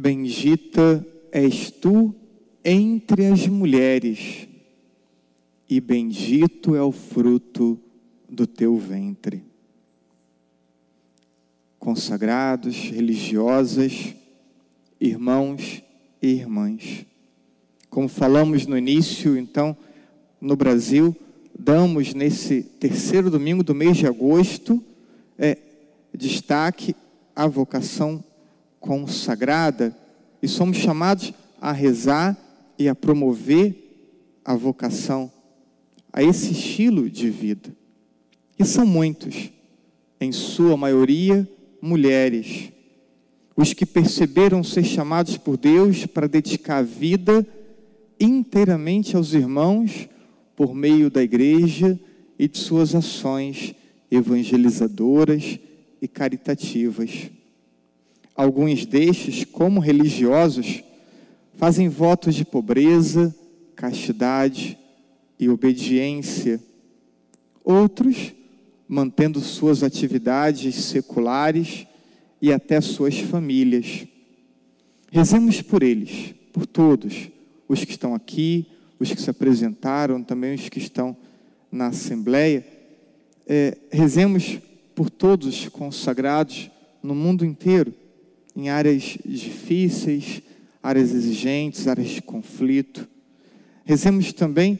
[0.00, 2.14] Bendita és tu
[2.64, 4.48] entre as mulheres,
[5.68, 7.78] e bendito é o fruto
[8.26, 9.44] do teu ventre.
[11.78, 14.14] Consagrados, religiosas,
[14.98, 15.82] irmãos
[16.22, 17.04] e irmãs.
[17.90, 19.76] Como falamos no início, então,
[20.40, 21.14] no Brasil,
[21.54, 24.82] damos nesse terceiro domingo do mês de agosto
[25.36, 25.58] é,
[26.14, 26.96] destaque
[27.36, 28.24] à vocação
[28.80, 29.96] consagrada
[30.42, 32.36] e somos chamados a rezar
[32.78, 35.30] e a promover a vocação
[36.12, 37.70] a esse estilo de vida.
[38.58, 39.50] E são muitos,
[40.20, 41.48] em sua maioria,
[41.80, 42.72] mulheres,
[43.56, 47.46] os que perceberam ser chamados por Deus para dedicar a vida
[48.18, 50.08] inteiramente aos irmãos
[50.56, 51.98] por meio da igreja
[52.38, 53.74] e de suas ações
[54.10, 55.58] evangelizadoras
[56.02, 57.30] e caritativas.
[58.40, 60.82] Alguns destes, como religiosos,
[61.58, 63.36] fazem votos de pobreza,
[63.76, 64.78] castidade
[65.38, 66.58] e obediência.
[67.62, 68.32] Outros,
[68.88, 71.86] mantendo suas atividades seculares
[72.40, 74.06] e até suas famílias.
[75.12, 77.28] Rezemos por eles, por todos,
[77.68, 78.66] os que estão aqui,
[78.98, 81.14] os que se apresentaram, também os que estão
[81.70, 82.66] na Assembleia.
[83.46, 84.58] É, rezemos
[84.94, 86.70] por todos consagrados
[87.02, 87.99] no mundo inteiro,
[88.56, 90.42] em áreas difíceis,
[90.82, 93.08] áreas exigentes, áreas de conflito.
[93.84, 94.78] Rezemos também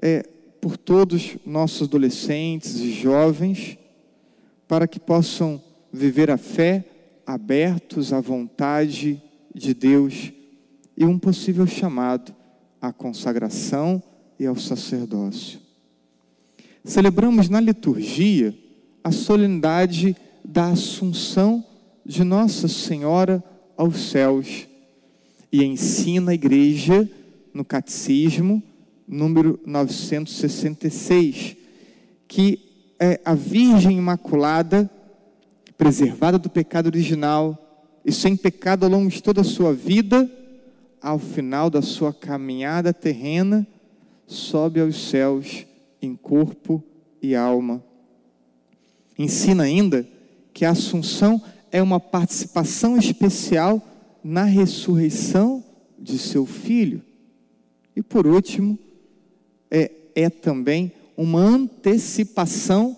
[0.00, 0.22] é,
[0.60, 3.78] por todos nossos adolescentes e jovens,
[4.68, 6.84] para que possam viver a fé
[7.26, 9.20] abertos à vontade
[9.54, 10.32] de Deus
[10.96, 12.34] e um possível chamado
[12.80, 14.02] à consagração
[14.38, 15.60] e ao sacerdócio.
[16.84, 18.56] Celebramos na liturgia
[19.02, 21.64] a solenidade da Assunção
[22.04, 23.42] de Nossa Senhora
[23.76, 24.66] aos céus
[25.52, 27.08] e ensina a igreja
[27.52, 28.62] no catecismo
[29.06, 31.56] número 966
[32.28, 34.88] que é a Virgem Imaculada
[35.80, 37.56] preservada do pecado original
[38.04, 40.30] e sem pecado ao longo de toda a sua vida,
[41.00, 43.66] ao final da sua caminhada terrena,
[44.26, 45.66] sobe aos céus
[46.00, 46.84] em corpo
[47.22, 47.82] e alma.
[49.18, 50.06] Ensina ainda
[50.52, 51.42] que a Assunção
[51.72, 53.82] é uma participação especial
[54.22, 55.64] na ressurreição
[55.98, 57.02] de seu filho.
[57.94, 58.78] E por último,
[59.70, 62.96] é, é também uma antecipação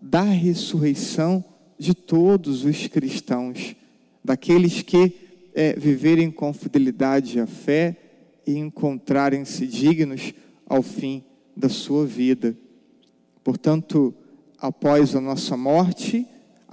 [0.00, 1.44] da ressurreição
[1.78, 3.74] de todos os cristãos,
[4.24, 5.12] daqueles que
[5.54, 7.96] é, viverem com fidelidade à fé
[8.46, 10.32] e encontrarem-se dignos
[10.66, 11.24] ao fim
[11.56, 12.56] da sua vida.
[13.42, 14.14] Portanto,
[14.58, 16.26] após a nossa morte,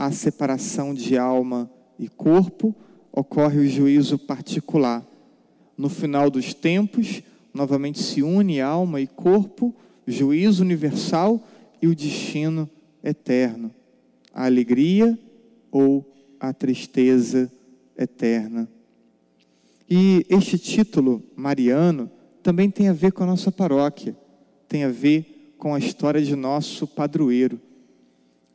[0.05, 2.75] a separação de alma e corpo,
[3.11, 5.05] ocorre o juízo particular.
[5.77, 7.21] No final dos tempos,
[7.53, 9.73] novamente se une alma e corpo,
[10.05, 11.41] juízo universal
[11.81, 12.69] e o destino
[13.03, 13.71] eterno
[14.33, 15.17] a alegria
[15.71, 16.03] ou
[16.39, 17.51] a tristeza
[17.95, 18.67] eterna.
[19.87, 22.09] E este título, Mariano,
[22.41, 24.17] também tem a ver com a nossa paróquia,
[24.67, 27.61] tem a ver com a história de nosso padroeiro.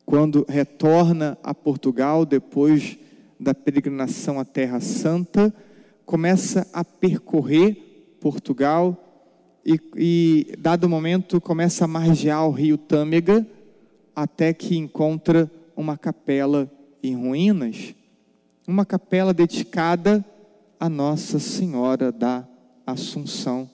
[0.09, 2.97] Quando retorna a Portugal depois
[3.39, 5.53] da peregrinação à Terra Santa,
[6.03, 8.97] começa a percorrer Portugal
[9.63, 13.45] e, e dado momento, começa a margear o rio Tâmega
[14.15, 16.67] até que encontra uma capela
[17.03, 17.93] em ruínas,
[18.67, 20.25] uma capela dedicada
[20.79, 22.47] a Nossa Senhora da
[22.83, 23.69] Assunção.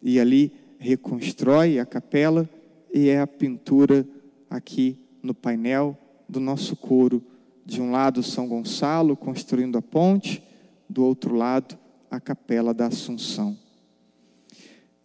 [0.00, 2.48] E ali reconstrói a capela
[2.94, 4.06] e é a pintura
[4.48, 5.98] aqui no painel
[6.28, 7.20] do nosso coro.
[7.66, 10.42] De um lado, São Gonçalo construindo a ponte,
[10.88, 11.76] do outro lado,
[12.10, 13.58] a capela da Assunção.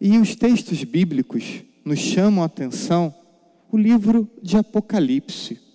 [0.00, 3.12] E os textos bíblicos nos chamam a atenção
[3.72, 5.70] o livro de Apocalipse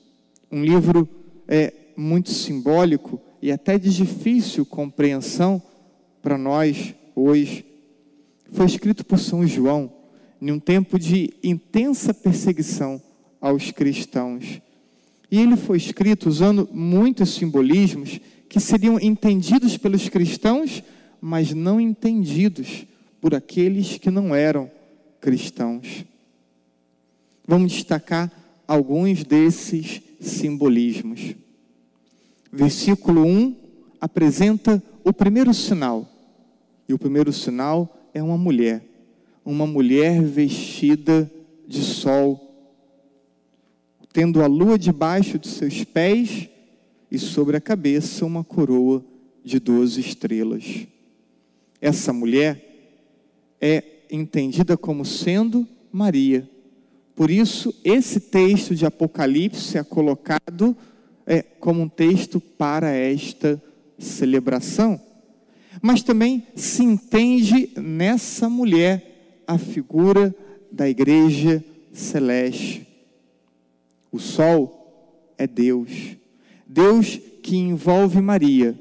[0.56, 1.08] um livro
[1.48, 5.62] é, muito simbólico e até de difícil compreensão
[6.22, 7.66] para nós hoje.
[8.52, 9.92] Foi escrito por São João
[10.42, 13.02] em um tempo de intensa perseguição
[13.46, 14.60] aos cristãos.
[15.30, 18.20] E ele foi escrito usando muitos simbolismos
[18.50, 20.82] que seriam entendidos pelos cristãos,
[21.22, 22.88] mas não entendidos
[23.22, 24.72] por aqueles que não eram
[25.22, 26.04] cristãos.
[27.48, 28.32] Vamos destacar
[28.68, 31.36] alguns desses simbolismos.
[32.52, 33.56] Versículo 1
[34.02, 36.10] apresenta o primeiro sinal.
[36.90, 38.84] E o primeiro sinal é uma mulher.
[39.46, 41.32] Uma mulher vestida
[41.68, 42.45] de sol,
[44.16, 46.48] tendo a lua debaixo de seus pés
[47.12, 49.04] e sobre a cabeça uma coroa
[49.44, 50.88] de doze estrelas.
[51.82, 52.64] Essa mulher
[53.60, 56.50] é entendida como sendo Maria.
[57.14, 60.78] Por isso, esse texto de Apocalipse é colocado
[61.28, 63.62] é, como um texto para esta
[64.00, 64.98] celebração.
[65.82, 70.34] Mas também se entende nessa mulher a figura
[70.72, 71.62] da igreja
[71.92, 72.95] celeste.
[74.16, 76.16] O sol é Deus,
[76.66, 78.74] Deus que envolve Maria,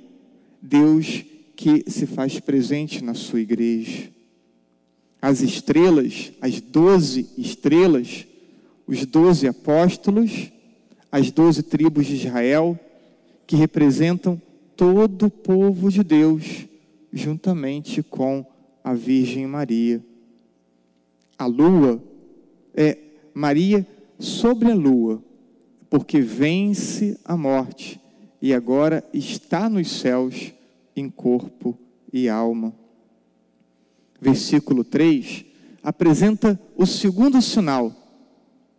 [0.63, 1.25] Deus
[1.57, 4.13] que se faz presente na sua igreja.
[5.21, 8.25] As estrelas, as doze estrelas,
[8.87, 10.53] os doze apóstolos,
[11.11, 12.79] as doze tribos de Israel,
[13.45, 14.41] que representam
[14.77, 16.65] todo o povo de Deus,
[17.13, 18.47] juntamente com
[18.85, 20.01] a Virgem Maria.
[21.37, 22.01] A lua
[22.73, 22.99] é
[23.35, 23.85] Maria
[24.19, 25.23] sobre a lua,
[25.89, 28.01] porque vence a morte
[28.41, 30.53] e agora está nos céus
[30.95, 31.79] em corpo
[32.13, 32.75] e alma.
[34.21, 35.45] Versículo 3
[35.83, 37.93] apresenta o segundo sinal,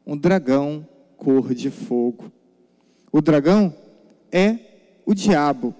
[0.05, 0.87] um dragão
[1.17, 2.31] cor de fogo.
[3.11, 3.75] O dragão
[4.31, 4.59] é
[5.05, 5.73] o diabo,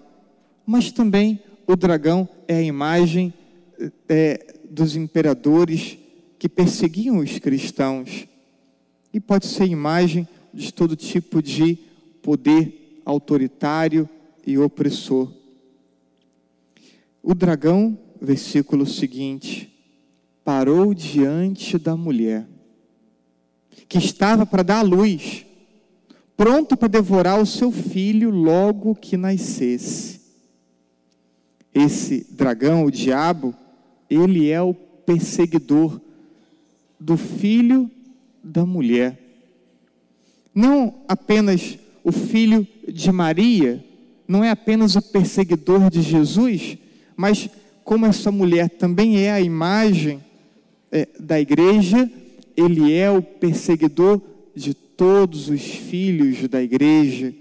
[0.66, 3.34] mas também o dragão é a imagem
[4.08, 5.98] é, dos imperadores
[6.38, 8.28] que perseguiam os cristãos.
[9.16, 11.78] E pode ser imagem de todo tipo de
[12.22, 14.10] poder autoritário
[14.46, 15.32] e opressor.
[17.24, 19.74] O dragão, versículo seguinte,
[20.44, 22.46] parou diante da mulher
[23.88, 25.46] que estava para dar à luz,
[26.36, 30.20] pronto para devorar o seu filho logo que nascesse.
[31.74, 33.56] Esse dragão, o diabo,
[34.10, 36.02] ele é o perseguidor
[37.00, 37.90] do filho
[38.46, 39.20] da mulher.
[40.54, 43.84] Não apenas o filho de Maria,
[44.28, 46.78] não é apenas o perseguidor de Jesus,
[47.18, 47.50] mas
[47.84, 50.24] como essa mulher também é a imagem
[50.92, 52.10] é, da igreja,
[52.56, 54.22] ele é o perseguidor
[54.56, 57.34] de todos os filhos da igreja.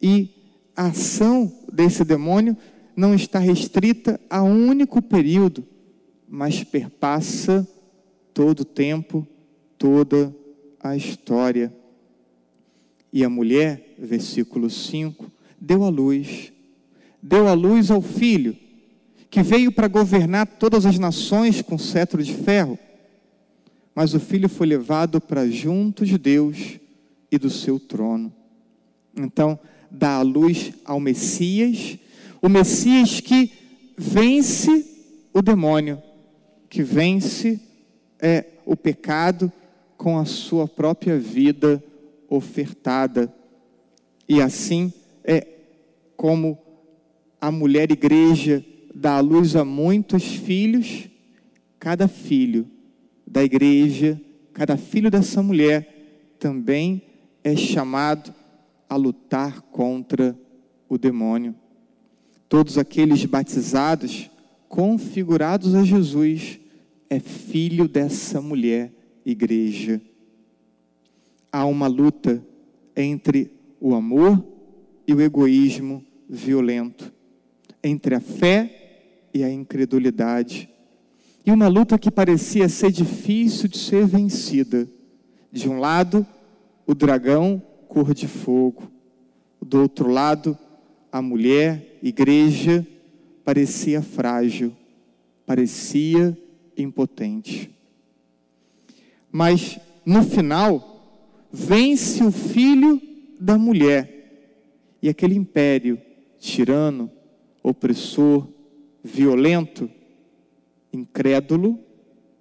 [0.00, 0.30] E
[0.76, 2.56] a ação desse demônio
[2.94, 5.64] não está restrita a um único período,
[6.28, 7.66] mas perpassa
[8.32, 9.26] todo o tempo,
[9.78, 10.34] toda
[10.80, 11.72] a história.
[13.12, 16.52] E a mulher, versículo 5, deu a luz,
[17.22, 18.56] deu a luz ao filho,
[19.30, 22.78] que veio para governar todas as nações com cetro de ferro
[23.98, 26.78] mas o filho foi levado para junto de Deus
[27.32, 28.32] e do seu trono.
[29.16, 29.58] Então,
[29.90, 31.98] dá a luz ao Messias,
[32.40, 33.50] o Messias que
[33.96, 34.86] vence
[35.34, 36.00] o demônio,
[36.70, 37.60] que vence
[38.20, 39.52] é, o pecado
[39.98, 41.84] com a sua própria vida
[42.30, 43.34] ofertada.
[44.28, 44.92] E assim
[45.24, 45.46] é
[46.16, 46.56] como
[47.40, 48.64] a mulher igreja
[48.94, 51.08] dá a luz a muitos filhos,
[51.78, 52.66] cada filho
[53.26, 54.20] da igreja,
[54.52, 57.02] cada filho dessa mulher também
[57.42, 58.32] é chamado
[58.88, 60.38] a lutar contra
[60.88, 61.54] o demônio.
[62.48, 64.30] Todos aqueles batizados,
[64.68, 66.58] configurados a Jesus,
[67.10, 68.92] é filho dessa mulher,
[69.30, 70.00] igreja.
[71.50, 72.44] Há uma luta
[72.96, 74.44] entre o amor
[75.06, 77.12] e o egoísmo violento,
[77.82, 80.68] entre a fé e a incredulidade
[81.48, 84.86] e uma luta que parecia ser difícil de ser vencida.
[85.50, 86.26] De um lado,
[86.86, 88.82] o dragão cor de fogo.
[89.58, 90.58] Do outro lado,
[91.10, 92.86] a mulher, igreja,
[93.46, 94.76] parecia frágil,
[95.46, 96.36] parecia
[96.76, 97.74] impotente.
[99.30, 103.00] Mas no final, vence o filho
[103.38, 104.16] da mulher.
[105.02, 106.00] E aquele império
[106.38, 107.10] tirano,
[107.62, 108.48] opressor,
[109.02, 109.90] violento,
[110.92, 111.78] incrédulo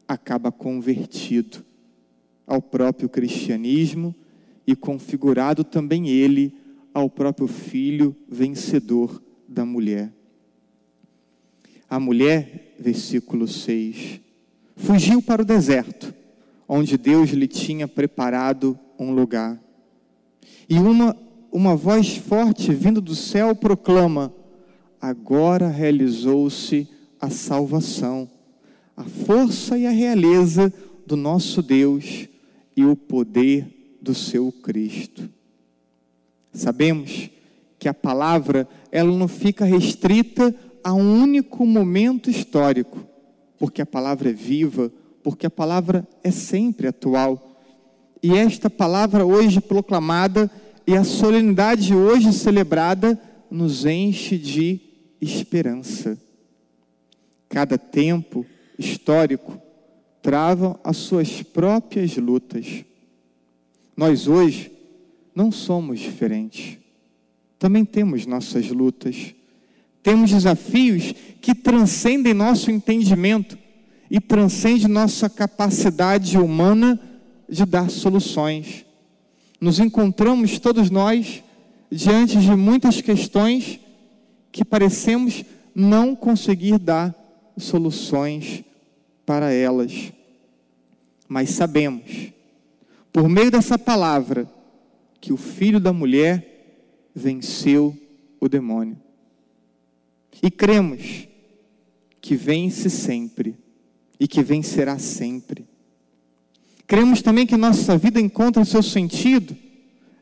[0.08, 1.64] acaba convertido
[2.46, 4.16] ao próprio cristianismo
[4.66, 6.54] e configurado também ele
[6.94, 10.12] ao próprio filho vencedor da mulher.
[11.90, 14.20] A mulher, versículo 6,
[14.76, 16.14] fugiu para o deserto,
[16.68, 19.62] onde Deus lhe tinha preparado um lugar.
[20.70, 21.16] E uma,
[21.52, 24.34] uma voz forte vindo do céu proclama:
[25.00, 26.88] Agora realizou-se
[27.20, 28.30] a salvação
[28.98, 30.74] a força e a realeza
[31.06, 32.28] do nosso Deus
[32.76, 35.30] e o poder do seu Cristo.
[36.52, 37.30] Sabemos
[37.78, 43.06] que a palavra ela não fica restrita a um único momento histórico,
[43.60, 44.92] porque a palavra é viva,
[45.28, 47.62] porque a palavra é sempre atual.
[48.24, 50.50] E esta palavra hoje proclamada
[50.88, 54.80] e a solenidade hoje celebrada nos enche de
[55.20, 56.18] esperança.
[57.50, 58.46] Cada tempo
[58.80, 59.62] histórico
[60.22, 62.86] trava as suas próprias lutas.
[63.98, 64.72] Nós hoje
[65.36, 66.78] não somos diferentes.
[67.60, 69.36] Também temos nossas lutas.
[70.02, 73.67] Temos desafios que transcendem nosso entendimento
[74.10, 77.00] e transcendem nossa capacidade humana
[77.48, 78.86] de dar soluções.
[79.60, 81.44] Nos encontramos todos nós
[81.92, 83.80] diante de muitas questões
[84.52, 87.16] que parecemos não conseguir dar
[87.58, 88.64] soluções
[89.26, 90.12] para elas.
[91.28, 92.32] Mas sabemos,
[93.12, 94.50] por meio dessa palavra,
[95.20, 97.98] que o filho da mulher venceu
[98.40, 98.98] o demônio.
[100.42, 101.28] E cremos
[102.22, 103.58] que vence sempre
[104.20, 105.66] e que vencerá sempre.
[106.86, 109.56] Cremos também que nossa vida encontra seu sentido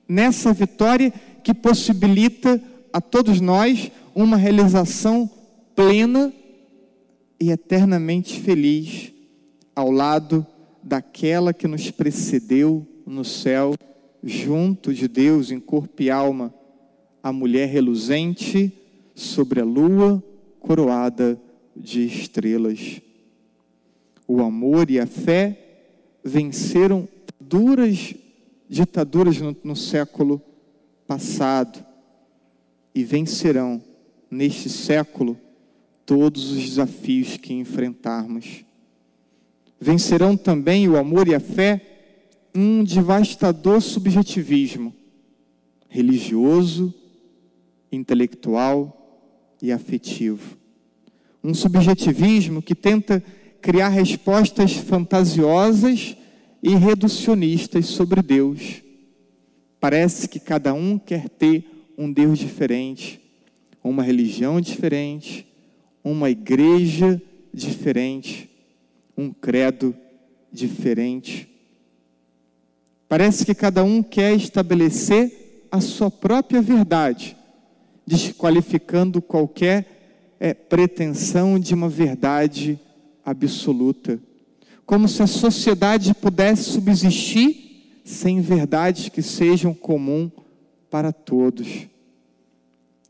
[0.07, 1.11] nessa vitória
[1.43, 2.61] que possibilita
[2.91, 5.29] a todos nós uma realização
[5.75, 6.33] plena
[7.39, 9.11] e eternamente feliz
[9.75, 10.45] ao lado
[10.81, 13.75] daquela que nos precedeu no céu,
[14.23, 16.53] junto de Deus em corpo e alma,
[17.21, 18.71] a mulher reluzente
[19.13, 20.23] sobre a lua
[20.59, 21.39] coroada
[21.75, 23.01] de estrelas.
[24.27, 25.57] O amor e a fé
[26.23, 27.07] venceram
[27.39, 28.15] duras
[28.67, 30.41] ditaduras no, no século
[31.07, 31.85] passado
[32.93, 33.81] e vencerão
[34.29, 35.37] neste século
[36.05, 38.63] todos os desafios que enfrentarmos.
[39.79, 41.81] Vencerão também o amor e a fé
[42.55, 44.93] um devastador subjetivismo
[45.89, 46.93] religioso,
[47.91, 49.23] intelectual
[49.61, 50.57] e afetivo.
[51.43, 53.23] Um subjetivismo que tenta
[53.65, 56.15] criar respostas fantasiosas
[56.61, 58.83] e reducionistas sobre Deus.
[59.79, 61.65] Parece que cada um quer ter
[61.97, 63.19] um Deus diferente,
[63.83, 65.47] uma religião diferente,
[66.03, 67.19] uma igreja
[67.51, 68.47] diferente,
[69.17, 69.95] um credo
[70.51, 71.49] diferente.
[73.09, 77.35] Parece que cada um quer estabelecer a sua própria verdade,
[78.05, 82.79] desqualificando qualquer é, pretensão de uma verdade
[83.25, 84.19] absoluta.
[84.85, 90.29] Como se a sociedade pudesse subsistir sem verdades que sejam comum
[90.91, 91.87] para todos.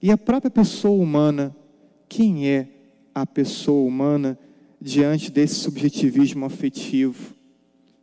[0.02, 1.54] E a própria pessoa humana,
[2.08, 2.68] quem é
[3.14, 4.40] a pessoa humana
[4.80, 7.34] diante desse subjetivismo afetivo?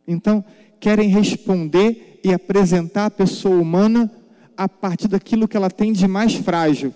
[0.07, 0.45] Então,
[0.79, 4.11] querem responder e apresentar a pessoa humana
[4.55, 6.93] a partir daquilo que ela tem de mais frágil,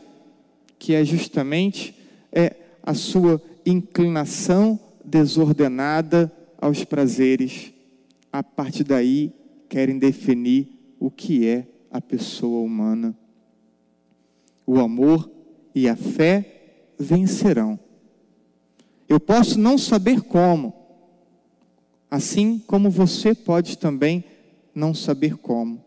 [0.78, 1.96] que é justamente
[2.32, 7.74] é, a sua inclinação desordenada aos prazeres.
[8.32, 9.34] A partir daí,
[9.70, 10.68] querem definir
[11.00, 13.18] o que é a pessoa humana.
[14.66, 15.32] O amor
[15.74, 17.80] e a fé vencerão.
[19.08, 20.74] Eu posso não saber como,
[22.12, 24.24] assim como você pode também
[24.76, 25.82] não saber como.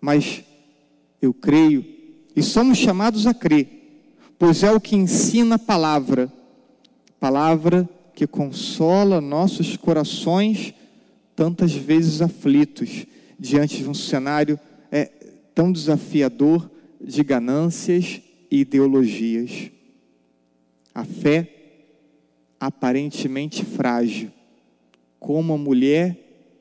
[0.00, 0.42] Mas
[1.20, 1.84] eu creio
[2.34, 3.68] e somos chamados a crer,
[4.38, 6.32] pois é o que ensina a palavra
[7.20, 10.74] palavra que consola nossos corações
[11.36, 13.06] tantas vezes aflitos
[13.38, 14.58] diante de um cenário
[14.90, 15.04] é,
[15.54, 16.68] tão desafiador
[17.00, 19.70] de ganâncias e ideologias.
[20.94, 21.48] A fé,
[22.58, 24.30] aparentemente frágil,
[25.18, 26.18] como a mulher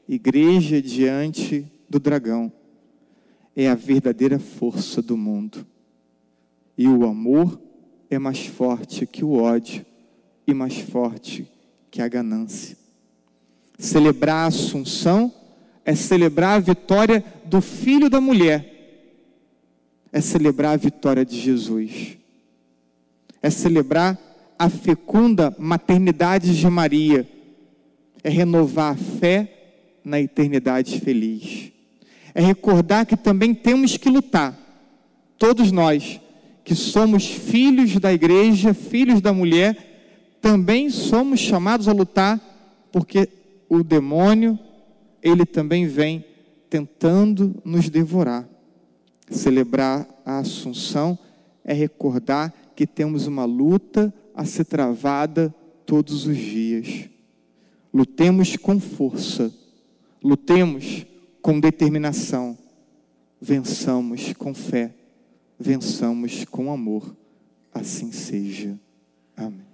[0.07, 2.51] igreja diante do dragão,
[3.55, 5.65] é a verdadeira força do mundo.
[6.77, 7.59] E o amor
[8.09, 9.85] é mais forte que o ódio
[10.51, 11.47] e mais forte
[11.91, 12.77] que a ganância.
[13.77, 15.33] Celebrar a Assunção
[15.85, 18.75] é celebrar a vitória do filho da mulher,
[20.11, 22.17] é celebrar a vitória de Jesus,
[23.41, 24.19] é celebrar
[24.57, 27.27] a fecunda maternidade de Maria,
[28.23, 29.51] é renovar a fé
[30.03, 31.71] na eternidade feliz,
[32.35, 34.57] é recordar que também temos que lutar,
[35.37, 36.19] todos nós
[36.63, 39.88] que somos filhos da igreja, filhos da mulher,
[40.41, 42.39] também somos chamados a lutar,
[42.91, 43.29] porque
[43.67, 44.57] o demônio,
[45.21, 46.25] ele também vem
[46.69, 48.47] tentando nos devorar.
[49.29, 51.17] Celebrar a Assunção
[51.63, 55.53] é recordar que temos uma luta a ser travada
[55.85, 57.09] todos os dias.
[57.93, 59.53] Lutemos com força,
[60.23, 61.05] lutemos
[61.41, 62.57] com determinação,
[63.41, 64.93] vençamos com fé,
[65.59, 67.15] vençamos com amor.
[67.73, 68.79] Assim seja.
[69.35, 69.68] Amém.